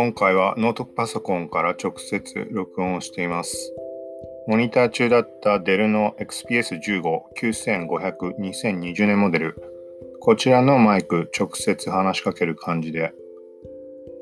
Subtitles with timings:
[0.00, 3.74] 今回はノートパソコンから直接録音をしています。
[4.46, 9.60] モニター中だったデルの XPS15-9500-2020 年モデル。
[10.20, 13.12] こちらのマイク直接話しかける感じで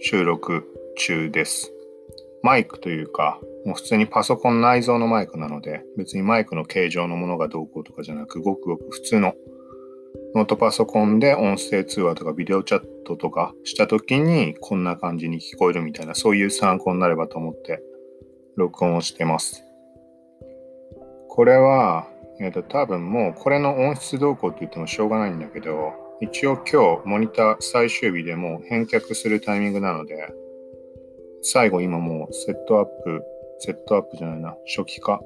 [0.00, 0.64] 収録
[0.96, 1.74] 中です。
[2.42, 9.34] マイクというか、もう普通にパソコン内蔵のマイクなので、別にマイクの形状のものがどうこうとかじゃなく、ごくごく普通の
[10.36, 17.82] ノートパソコンで音声通話とかビデオチャットとかした時にこんな感じに聞こえるみたいなそういう参考になればと思って
[18.54, 19.64] 録音をしてます。
[21.30, 22.06] これは、
[22.38, 30.16] えっ、と、多分もうこれの音質動向って言ってもしょうがないんだけど、一応今日モニター最終日でもう返却するタイミングなので、
[31.40, 33.22] 最後今もうセットアップ、
[33.60, 35.18] セットアップじゃないな、初期化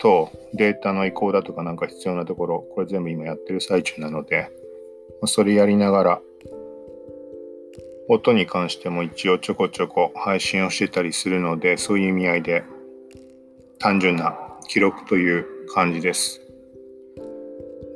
[0.00, 4.50] とデータの移行だとかなんか必要なところ、これ全部今やってる最中なので、
[5.26, 6.20] それやりながら、
[8.08, 12.64] 音に関しても一応ちょこちょこ配信をしてたりするので、そういう意味合いで
[13.78, 16.40] 単純な記録という感じです。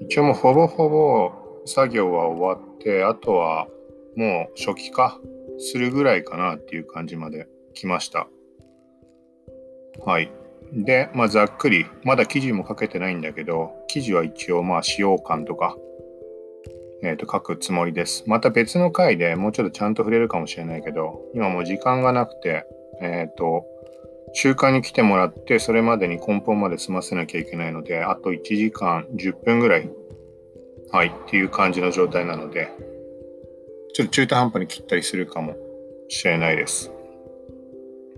[0.02, 1.32] 一応もうほぼほぼ
[1.64, 3.66] 作業は終わって、あとは
[4.14, 5.18] もう初期化
[5.58, 8.28] するぐらいかなっていう感じまで来ました。
[10.04, 10.30] はい。
[10.74, 15.76] で、まあ、ざっくり、まだ記事も書けてないんだけど、記事は一応、まあ、使用感とか、
[17.02, 18.24] えっ、ー、と、書くつもりです。
[18.26, 22.66] また別の回でもうちょっとちゃんと触れるかもしれないけど、今もう時間がなくて、
[23.00, 23.64] えっ、ー、と、
[24.32, 29.88] 集会に来てもらって、それまでに根本まで済ませなきゃいけないので、あと1時間10分ぐらい、
[30.90, 32.68] はい、っていう感じの状態なので、
[33.94, 35.56] ちょっと中途半端に切ったりするかも
[36.08, 36.90] しれないです。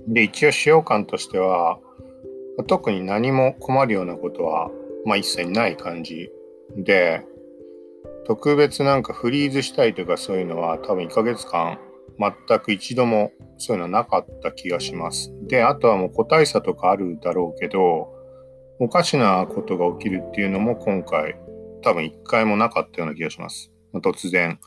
[0.08, 1.78] で、一応使用感としては、
[2.64, 4.70] 特に何も困るようなことは、
[5.04, 6.30] まあ、一切ない感じ
[6.76, 7.24] で、
[8.26, 11.78] 特別なんかフリーズしたいとかそういうのは多分1ヶ月間
[12.18, 15.32] 全く一度もそういうのはなかった気がします。
[15.46, 18.12] で、あとはもう個体差とかあるだろうけど、
[18.78, 21.36] おかしなことが起きるっていうのも今回
[21.82, 23.70] 多分一回もなかったような気がします。
[23.94, 24.58] 突然、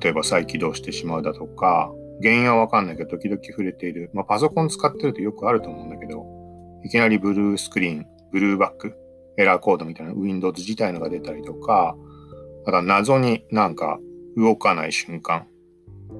[0.00, 4.10] 例えば再起動してしまうだとか、原因はわかんないけど時々触れている。
[4.12, 6.26] まあパソコン使ってるとよくあると思うんだけど、
[6.84, 8.96] いきなりブルースクリーン、ブルーバック、
[9.36, 11.96] エラーコードみたいな Windows 自体のが出たりとか、
[12.66, 13.98] また謎になんか
[14.36, 15.46] 動かない瞬間、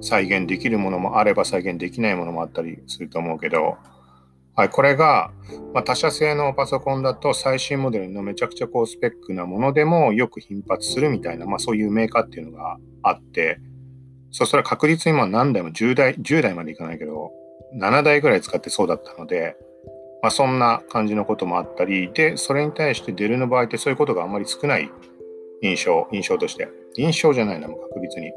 [0.00, 3.76] 再現できるものもあれば再現できないものもあったりすると思うけど、
[4.54, 5.30] はい、これが、
[5.72, 13.60] まあ、他社製のパソコンだと最新モデルのめちゃくちゃ高スペックなものでもよく頻発するみたいな、まあ、そういうメーカーっていうのがあって、
[14.32, 17.30] そしたら確実にまあ何台も10台、10台までいかないけど、
[17.80, 19.56] 7台ぐらい使ってそうだったので、
[20.22, 24.90] まあ、そんな感じのこともあったり、で、それに対してデルの場合ってそういうことがあんまり少ない
[25.62, 26.68] 印象、印象として。
[26.96, 28.32] 印象じゃないな、もう確実に。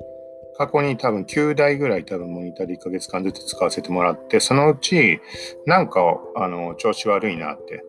[0.57, 5.19] 過去に多分9台ぐらい多分モニターで1ヶ月間ずつ使わせてもらって、そのうち
[5.65, 7.83] なんかあの調子悪いなって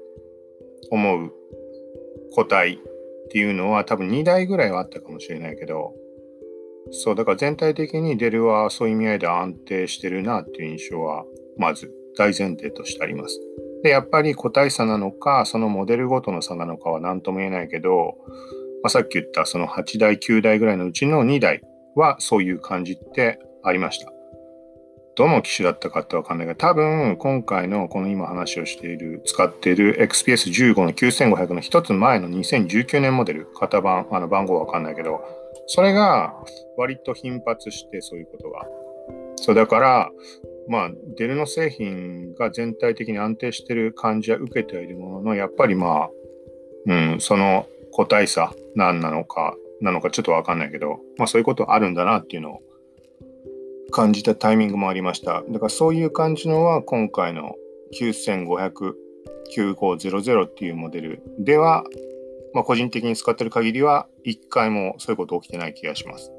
[0.91, 1.33] 思う
[2.35, 2.79] 個体っ
[3.31, 5.93] ていうのは多分2台ぐらいはあったかもしれないけど、
[6.91, 11.25] そう、だから全体的にデルはそういう意味合いで安定してるなっていう印象は
[11.59, 13.41] まず大前提としてあります。
[13.83, 18.17] で、やっぱり個体差なのか、そのモデルごとの差なのかは何とも言えないけど、
[18.83, 21.63] まあ、さっき言ったその8台、9台ぐらいのうちの2台
[21.95, 24.13] はそういう感じってありました。
[25.15, 35.21] どの機種だったかってわかんないけど、多分今回のこの今話をしている、使っている XPS15 の9500の一つ前の2019年モデル、型番、あの番号わかんないけど、
[35.67, 36.35] それが
[36.77, 38.67] 割と頻発してそういうことが。
[39.37, 40.11] そうだから、
[40.69, 46.11] まあ、デルの製品が全体的に安定してる感じは受けてはいるものの、やっぱりまあ、
[46.87, 52.61] うん、その個体差何なのか、なのかちょっとわかんないけど、まあそういうことあるんだなっていうのを
[53.91, 55.43] 感じたタイミングもありました。
[55.49, 57.55] だからそういう感じのは今回の
[58.01, 61.85] 9500-9500っていうモデルでは、
[62.55, 66.33] まあ個人的に使ってる限りは一回もそういうこと起きてない気がします。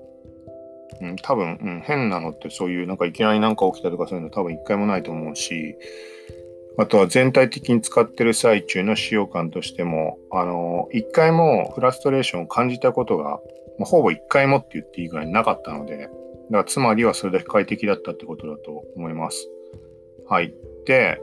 [1.01, 5.75] うん、多分、うん、変なのってそういうなんかいきなりなんか起きたとかそういうの多分一回もないと思うし、
[6.77, 13.39] あとは全体的に使ってる最中の使用感としても、あの、一回もフラストレーションを感じたことが、
[13.77, 16.13] まあ、ほぼ一回もって言っていいぐらいなかったので、だか
[16.49, 19.47] らつまりはそれだけ快適だったってことだと思います。
[20.27, 20.53] はい。
[20.85, 21.21] で、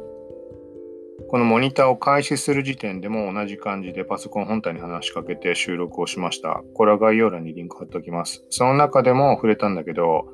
[1.29, 6.63] このモニターを開始する時点でも同じ感じでパソコン本体に話しかけて収録をしました。
[6.75, 8.45] これは概要欄にリンク貼っておきます。
[8.51, 10.27] その中でも触れたんだけど、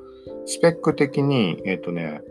[0.45, 2.21] スペック的に、えっ、ー、とね、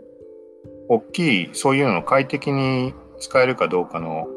[0.89, 4.27] 大きい、そういうのを快適に使えるかどうかの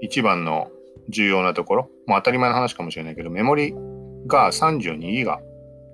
[0.00, 0.70] 一番の
[1.08, 3.74] 重要なところ、まあ当たり前の話かもしれないけど、メモリ
[4.26, 5.40] が32ギガ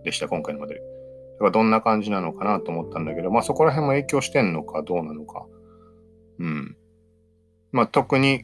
[0.05, 0.81] でした、今回のモデル。
[0.81, 5.47] だからどんな感じなのかなと思ったんだけど、まあそこら辺も影響してんのかどうなのか。
[6.39, 6.77] うん。
[7.73, 8.43] まあ特に、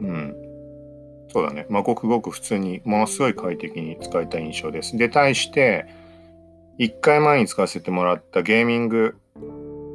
[0.00, 0.34] うん。
[1.32, 1.66] そうだね。
[1.68, 4.96] まあごくごく普通にものすごい快適に使えた印象です。
[4.96, 5.86] で、対して、
[6.78, 9.16] 1回前に使わせてもらったゲーミング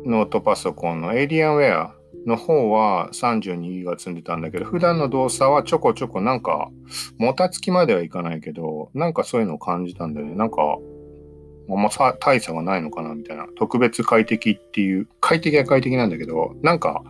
[0.05, 1.95] ノートパソコンのエイリアンウェア
[2.25, 6.69] の方は32ギガ積んでたんだけど、普段の動作はちょこちょこなんか、
[7.17, 10.35] もたつきまではいかないけど、なんかそういうのを感じたんだよね。
[10.35, 10.77] なんか、
[11.69, 11.89] あんま
[12.19, 13.47] 大差がないのかなみたいな。
[13.55, 17.03] 特別快適っていう、快適は快適なんだけど、なんか、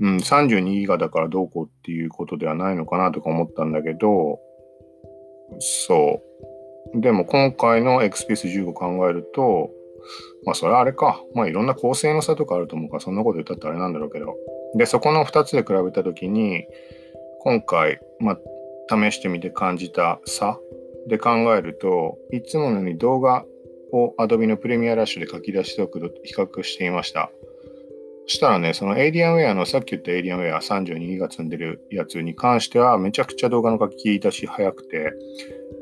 [0.00, 4.40] うん、32ギガだからどうこうっていうことではないのかなとか思ったんだけど、
[5.58, 6.22] そ
[6.94, 7.00] う。
[7.00, 9.70] でも今回の XPS15 考えると、
[10.44, 11.22] まあそれはあれか。
[11.34, 14.34] まあいろんな構成の差とかあると思うから、そんなこと言ったってあれなんだろうけど。
[14.76, 16.66] で、そこの2つで比べたときに、
[17.40, 18.38] 今回、まあ
[18.88, 20.58] 試してみて感じた差
[21.08, 23.44] で考えると、いつものように動画
[23.92, 27.30] を Adobe のプレミアラッシュで書き出し速度と比較していました。
[28.26, 35.12] したらね、そのエイリアンウェアのさっき言ったエイリアンウェア32ギガ積んでるやつに関してはめちゃくちゃ動画の書き出し早くて、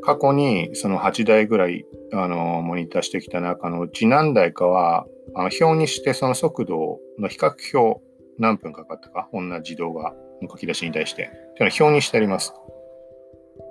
[0.02, 8.00] 過去にその8台ぐらいあのモニターしてきた中のうち何台かはあの表にしてその速度の比較表
[8.38, 11.24] 何分かかったか同じ動画の書き出しに対して。
[11.24, 11.26] っ
[11.58, 12.54] ていうのは表にしてあります。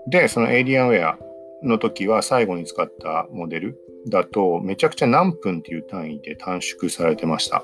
[0.10, 1.18] で、そのエイリアンウェア
[1.63, 3.78] の時は最後に使ったモデル
[4.10, 7.63] だとめちゃくちゃ何分っていう単位で短縮されてました。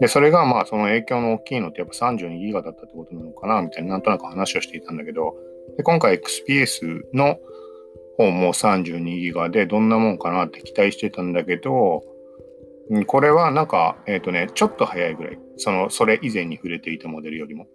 [0.00, 5.34] で、それがまあその影響の大きいのってやっぱ32ギガだったってことなのかなみたいななんとなく話をしていたんだけど、
[5.76, 7.38] で今回 XPS の
[8.16, 12.02] 方も32ギガでどんなもんかなって期待してたんだけど、
[13.06, 15.38] これはなんか、えっ、ー、とね、ちょっと早いぐらい。
[15.58, 17.66] その、それ以前に触れていたモデルよりも。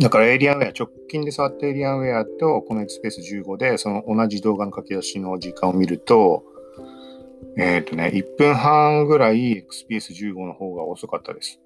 [0.00, 6.42] だからエイリアンウェア、直近で触ったエイリアンウェアとこの XPS15 で、その同じ動画の書き出しの時間を見ると、
[7.56, 11.60] えっ、ー、とね、1分半ぐらい XPS15 の方が遅かったです。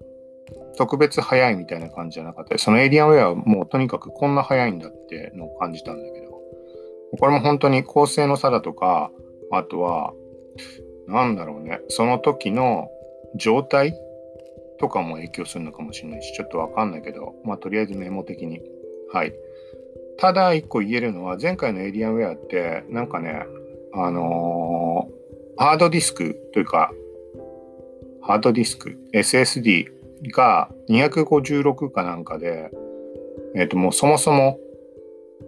[0.77, 2.57] 特別早いみたいな感じじゃなかった。
[2.57, 6.29] そのエイリアンウェアはもうとにかくこんな早いんだってのを感じたんだけど、
[7.19, 9.11] これも本当に構成の差だとか、
[9.51, 10.13] あとは、
[11.07, 12.89] なんだろうね、その時の
[13.35, 13.93] 状態
[14.79, 18.61] とかも影響するのかもしれないし、ちょっとわかんないけど、まあ、とりあえずメモ的に。
[19.11, 19.33] はい。
[20.17, 23.43] ただ、一個言えるのは、前回のエイリアンウェアって、なんかね、
[23.93, 25.18] あのー、
[25.59, 26.89] ハードディスクというか、
[28.21, 29.87] ハードディスク、SSD
[30.31, 32.71] が256かなんかで、
[33.55, 34.57] えっ、ー、と、もうそもそも、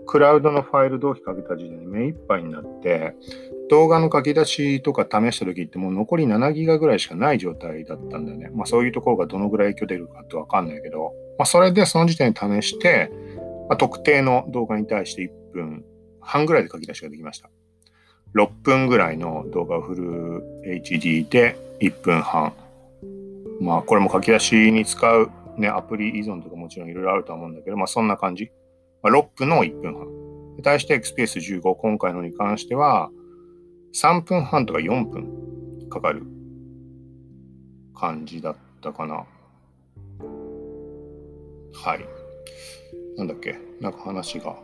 [0.07, 3.15] クラウドのファイル同期かけた時点で目いっぱいになって、
[3.69, 8.49] 動画の書き出しとか試した時ってもう残り7ギガぐらいしかない状態だったんだよね。
[8.53, 13.09] まあそういうところがどのぐらい影響出るかってわかんないけど、まあそれでその時点で試して、
[13.69, 15.85] まあ、特定の動画に対して1分
[16.19, 17.49] 半ぐらいで書き出しができました。
[18.35, 20.43] 6分ぐらいの動画をフル
[20.83, 22.53] HD で1分半。
[23.59, 28.51] まあこれも書き出しに使うね、アプリ依存とかもちろんいろいろあるとは思うんだけど、まあそんな感じ。
[29.03, 30.07] まあ、6分の1分半。
[30.63, 33.09] 対して XPS15、今回のに関しては、
[33.93, 36.23] 3分半とか4分かかる
[37.93, 39.25] 感じだったかな。
[41.73, 42.05] はい。
[43.17, 43.57] なんだっけ？
[43.79, 44.55] なんか話が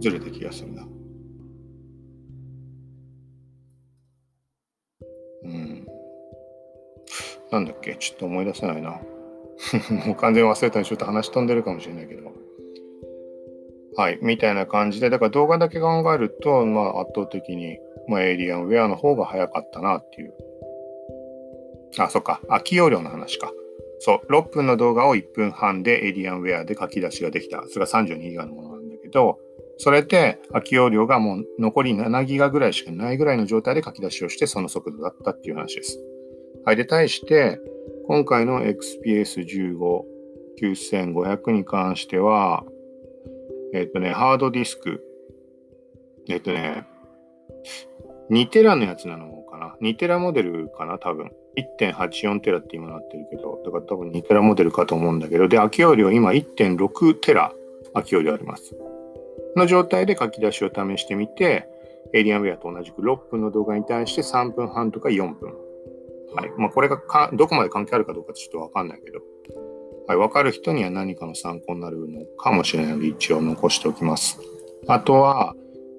[0.00, 0.86] ずれた気がするな。
[5.44, 5.86] うん。
[7.50, 7.96] なんだっけ？
[7.96, 9.00] ちょっと思い出せないな。
[10.06, 12.32] もう完全忘れたんでちょっと話飛んでるかもしれないけど。
[13.94, 20.34] はい、みたいな感じで、だから動画だけ考えると、まあ、圧倒的に、まあ、エイリアンウェアの方が早かったなっていう。
[21.98, 22.40] あ、そっか。
[22.48, 23.52] 空き容量の話か。
[23.98, 27.64] そう、6分の動画を1分半でエイリアンウェアで書き出しができた。
[27.68, 29.38] それが32ギガのものなんだけど、
[29.78, 35.98] それで空き容量がもう残り7ギガぐらいしかないぐらいの状態で書き出しをして、その速度だったっていう話です。
[36.64, 36.76] はい。
[36.76, 37.58] で、対して、
[38.06, 40.12] 今回の XPS15
[40.60, 42.64] 9500に関しては、
[43.74, 45.02] えっ、とね、ハードディスク。
[46.28, 46.86] えっ、とね、
[48.30, 51.32] 2テラのやつなのかな ?2 テラモデルかな多分。
[51.56, 57.52] 1.84テラって今なってるけど、だから多分2テラモデルかと思うんだけど、で、空き容量今1.6テラ
[57.92, 58.74] 空き容量あります。
[59.56, 61.68] の状態で書き出しを試してみて、
[62.14, 65.54] エイリアンウェアと同じく6分の動画に対して3分半とか4分。
[66.34, 66.50] はい。
[66.56, 69.20] まあ、これがかどこまで関係あるかどうかちょっとわかんないけど、
[70.06, 74.40] はい、分かる人には何かの参考になるのかもしれないので一応残しておきます。
[74.88, 75.54] あとは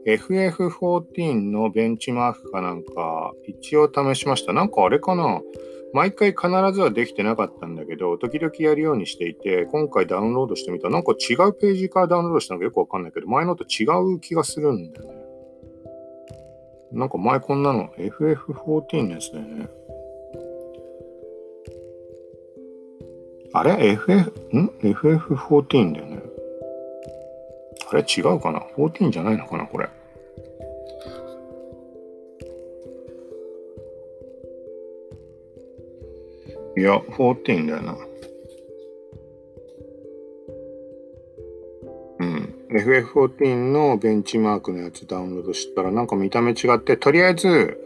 [0.06, 4.54] FF14 のベンチマークかなんか一応試しました。
[4.54, 5.42] なんかあれかな？
[5.94, 13.86] 毎回必ずはできてなかったんだけど、時々やるようにしていて、今回ダウンロードしてみたら、なんか違うページからダウンロードしたのかよくわかんないけど、前のと違
[14.16, 15.24] う気がするんだよね。
[16.92, 19.68] なんか前こんなの FF14 のやつだよね。
[23.54, 26.24] あれ ?FF、ん ?FF14 だよね。
[27.92, 28.02] あれ？
[28.02, 29.66] 違うかな ?14 じゃないのかな？
[29.68, 29.90] これ。
[36.78, 37.98] いや、14だよな。
[42.20, 42.56] うん。
[42.72, 47.78] FF14 のベンチマークのやつダウンロードしたらなんか見た目違って、とりあえず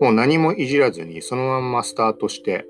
[0.00, 2.66] もう何もいじらずにそのまんまスタートして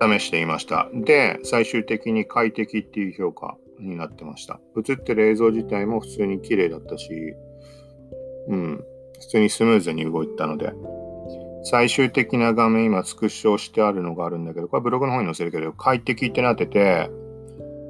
[0.00, 0.88] 試していました。
[0.92, 4.60] で、最終的に快適っていう評価になってました。
[4.76, 7.10] 映ってる映像自体も普通に綺麗だったし、
[8.48, 8.84] うん、
[9.20, 10.72] 普通にスムーズに動いたので、
[11.64, 17.10] 最終的な画面今スクショしてあるのがあるんだけど、これブログの方に載せるけど、快適ってなってて、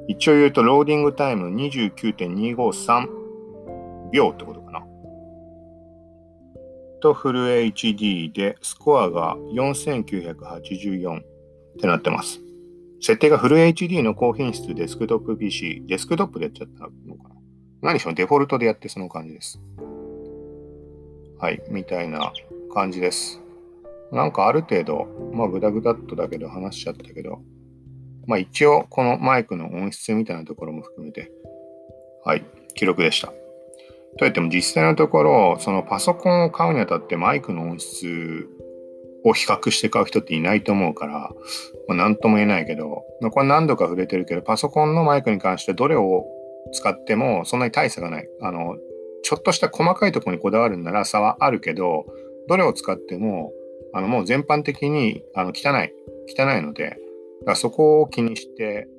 [0.07, 3.07] 一応言うとローディングタイム29.253
[4.11, 4.81] 秒ってことかな。
[7.01, 11.23] とフル HD でスコアが4984っ
[11.79, 12.39] てなってます。
[13.01, 17.35] 設定がフル HD の高品質デスクトップ PC、デスクトップでやっちゃったのかな。
[17.81, 19.59] 何しろデフォルトでやってその感じです。
[21.39, 22.31] はい、みたいな
[22.73, 23.44] 感じです。
[24.11, 27.39] なんかある程度、まあグダグダっとだけど話しちゃったけど、
[28.27, 31.31] まあ一応このマイクの音質みたいなところも含めて、
[32.23, 32.45] はい、
[32.75, 33.33] 記録でした。
[34.17, 38.47] といっても実際のところ、そのパソコンを買うにあたってマイクの音質
[39.25, 41.31] を比較して買う人っていないと思うから、
[41.87, 46.25] まあ、何とも言えないけど、まあ、これ何度か触れてるけど、パソコンのマイクに関してどれを
[46.71, 48.29] 使ってもそんなに大差がない。
[48.41, 48.77] あの、
[49.23, 52.05] ちょっとした細かいところにこだわるなら差はあるけど、
[52.47, 53.51] どれを使っても、
[53.95, 55.93] あの、もう全般的にあの汚い、
[56.37, 56.99] 汚いので、だか
[57.51, 58.89] らそこを気にして、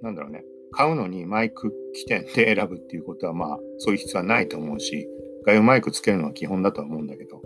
[0.00, 5.06] なんだろうね、買うのにマイク起点で選ぶっていうことは、まあ、そういう必要はないと思うし、
[5.44, 7.42] 外部マイクつけるのは基本だとは思うんだけど、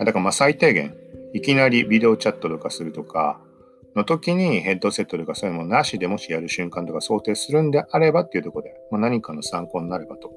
[0.00, 0.96] だからまあ最低限、
[1.32, 3.40] いきなりビデオチャットとかするとか、
[3.94, 10.32] の時にヘッドセットとかそういうものなしでもしやる瞬間とか想定するんであればっていうところで、まあ、何かの参考になればと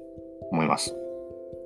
[0.52, 0.96] 思います。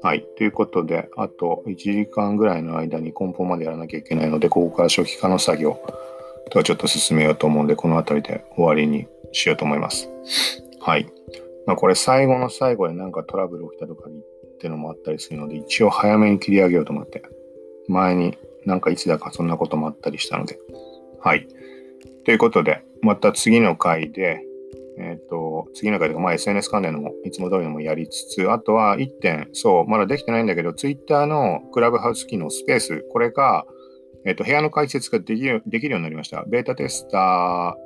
[0.05, 0.27] はい。
[0.37, 5.81] ということで、あと1時間ぐらいの間に梱包までやらなきゃいけないので、ここから初期化の作業
[6.51, 10.11] とはちょっと進めようと思うんで、この辺りで終わりにしようと思います。
[10.79, 11.11] はい。
[11.67, 14.13] まあ、これ最後の最後でなんかトラブル起きたとかっ
[14.61, 17.23] てのもあったりするので、一応早めに切り上げようと思って、
[17.89, 20.59] 前になんかいつだかそんなこともあったりしたので。
[21.19, 21.49] はい。
[22.27, 24.43] ということで、また次の回で、
[24.99, 33.67] えっ、ー、と、次の回とか、まあ、SNS 関連のもいつも通りのもやりつつ、あとは1点、そう、まだできてないんだけど、Twitter のクラブハウス機能スペース、これが、
[34.25, 36.45] えっ、ー、と、部屋の解説ができるできるようになりました。
[36.47, 37.77] ベータテスタ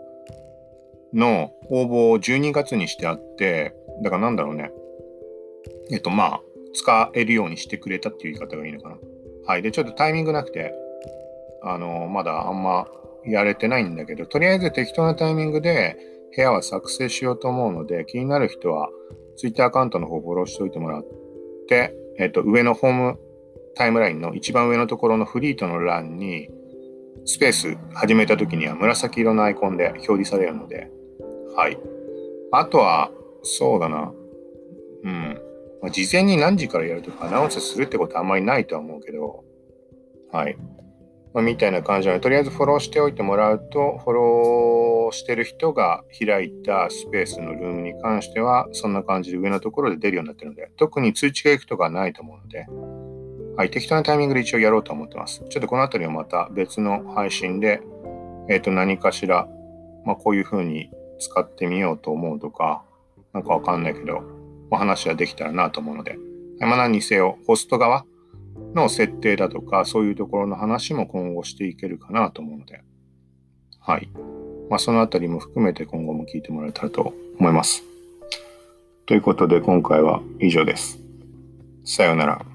[1.14, 4.70] ーの応募を12月にしてあって、だからなんだろうね。
[5.90, 6.40] えっ、ー、と、まあ、
[6.74, 8.96] 使えるようにしてくれたっていう言い方がいいのかな。
[9.46, 9.62] はい。
[9.62, 10.72] で、ちょっとタイミングなくて、
[11.62, 12.86] あの、まだあんま
[13.24, 15.96] やれてないんだけど、とりあえず適当なタイミングで
[16.34, 18.88] 部屋は作成しようと思うので、気になる人は
[19.36, 21.04] Twitter アカウントの方フォローしておいてもらっ
[21.68, 23.18] て、えっと、上のホーム
[23.78, 26.50] タイムラインの一番上のところのフリートの欄に、
[27.24, 30.90] スペース始めた時には紫色のアイコンで表示されるので、
[31.54, 31.78] はい。
[32.50, 34.12] あとは、そうだな。
[35.04, 35.40] うん。
[35.80, 39.44] ま、事前に何時からやるとかアナウンスするってことはあんまりないとは思うけど、
[40.32, 40.56] はい。
[41.38, 52.66] まあ、みたいな感じなので、とりあえずフォローしておいてもらうと、フォローしてる人が開いたスペースのルームに関しては、そんな感じで上のところで出るようになってるので、特に通知が行くとかないと思うので、
[53.56, 55.44] はい、適当なタイミングで一応やろうと思ってます。
[55.48, 57.82] ちょっとこの辺りはまた別の配信で、
[58.48, 59.46] えっ、ー、と、何かしら、
[60.04, 60.90] まあ、こういう風に
[61.20, 62.82] 使ってみようと思うとか、
[63.32, 64.22] なんかわかんないけど、
[64.72, 66.18] お話はできたらなと思うので、
[66.58, 68.04] まあ、何にせよ、ホスト側
[68.74, 72.82] の設定だとか、そういうところの話も今後していけるかなと思うので、
[73.80, 74.08] はい。
[74.68, 77.82] まあ、そのあたりも含めて今後も聞いてもらえたらと思います。
[79.06, 80.98] ということで、今回は以上です。
[81.84, 82.47] さようなら。